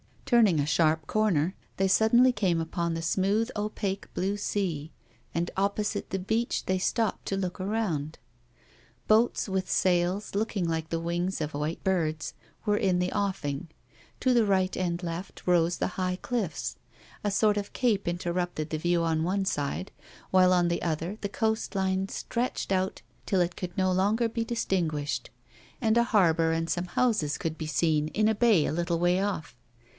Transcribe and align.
Turning 0.25 0.59
a 0.61 0.65
sharp 0.65 1.05
corner, 1.07 1.53
they 1.75 1.89
suddenly 1.89 2.31
came 2.31 2.61
upon 2.61 2.93
the 2.93 3.01
smooth 3.01 3.49
opaque 3.55 4.11
blue 4.13 4.35
sea, 4.37 4.89
and 5.35 5.51
opposite 5.57 6.09
the 6.09 6.17
beach 6.17 6.65
they 6.65 6.77
stopped 6.79 7.25
to 7.27 7.35
look 7.35 7.59
around. 7.59 8.17
Boats, 9.09 9.49
with 9.49 9.69
sails 9.69 10.33
looking 10.33 10.65
like 10.67 10.89
the 10.89 11.01
wings 11.01 11.41
of 11.41 11.53
white 11.53 11.83
bird's, 11.83 12.33
were 12.65 12.77
in 12.77 12.97
the 12.99 13.11
offing; 13.11 13.67
to 14.21 14.33
the 14.33 14.45
right 14.45 14.75
and 14.77 15.03
left 15.03 15.43
rose 15.45 15.77
the 15.77 15.99
high 16.01 16.15
cliffs; 16.21 16.77
a 17.25 17.29
sort 17.29 17.57
of 17.57 17.73
cape 17.73 18.07
interrupted 18.07 18.69
the 18.69 18.77
view 18.77 19.03
on 19.03 19.23
one 19.23 19.43
side, 19.45 19.91
while 20.31 20.53
on 20.53 20.69
the 20.69 20.81
other 20.81 21.17
the 21.19 21.29
coast 21.29 21.75
line 21.75 22.07
stretched 22.07 22.71
out 22.71 23.01
till 23.25 23.41
it 23.41 23.57
could 23.57 23.77
no 23.77 23.91
lono'er 23.91 24.29
be 24.29 24.45
distinguished, 24.45 25.29
and 25.81 25.95
a 25.97 26.05
harbour 26.05 26.53
and 26.53 26.69
some 26.69 26.85
houses 26.85 27.37
could 27.37 27.57
be 27.57 27.67
seen 27.67 28.07
in 28.09 28.29
a 28.29 28.33
bay 28.33 28.65
a 28.65 28.71
little 28.73 28.97
way 28.97 29.21
off. 29.21 29.55